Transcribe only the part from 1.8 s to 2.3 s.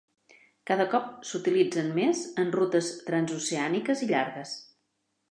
més